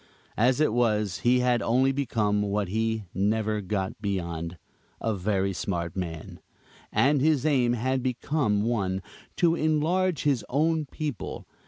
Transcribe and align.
As 0.39 0.59
it 0.59 0.73
was, 0.73 1.19
he 1.19 1.41
had 1.41 1.61
only 1.61 1.91
become 1.91 2.41
what 2.41 2.69
he 2.69 3.03
never 3.13 3.61
got 3.61 4.01
beyond 4.01 4.57
"a 4.99 5.13
very 5.13 5.53
smart 5.53 5.95
man;" 5.95 6.39
and 6.91 7.21
his 7.21 7.45
aim 7.45 7.73
had 7.73 8.01
become 8.01 8.63
one 8.63 9.03
to 9.35 9.53
enlarge 9.53 10.23
his 10.23 10.43
own 10.49 10.87
people. 10.87 11.45